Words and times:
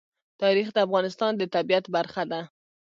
تاریخ 0.41 0.67
د 0.73 0.77
افغانستان 0.87 1.31
د 1.37 1.43
طبیعت 1.55 1.85
برخه 1.95 2.23
ده. 2.31 2.41